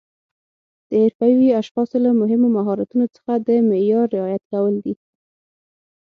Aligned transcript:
د 0.89 0.91
حرفوي 1.03 1.49
اشخاصو 1.61 1.97
له 2.05 2.11
مهمو 2.21 2.47
مهارتونو 2.57 3.05
څخه 3.15 3.33
د 3.47 3.49
معیار 3.69 4.05
رعایت 4.15 4.43
کول 4.51 4.73
دي. 4.83 4.93